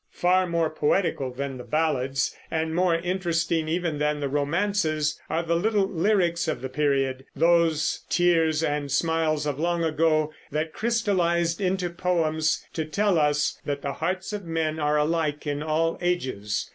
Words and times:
Far 0.13 0.47
more 0.47 0.71
poetical 0.71 1.31
than 1.31 1.59
the 1.59 1.63
ballads, 1.63 2.35
and 2.49 2.73
more 2.73 2.95
interesting 2.95 3.67
even 3.67 3.99
than 3.99 4.19
the 4.19 4.29
romances, 4.29 5.21
are 5.29 5.43
the 5.43 5.53
little 5.53 5.87
lyrics 5.87 6.47
of 6.47 6.59
the 6.61 6.69
period, 6.69 7.23
those 7.35 7.99
tears 8.09 8.63
and 8.63 8.91
smiles 8.91 9.45
of 9.45 9.59
long 9.59 9.83
ago 9.83 10.33
that 10.49 10.73
crystallized 10.73 11.61
into 11.61 11.91
poems, 11.91 12.65
to 12.73 12.83
tell 12.83 13.19
us 13.19 13.59
that 13.63 13.83
the 13.83 13.93
hearts 13.93 14.33
of 14.33 14.43
men 14.43 14.79
are 14.79 14.97
alike 14.97 15.45
in 15.45 15.61
all 15.61 15.99
ages. 16.01 16.67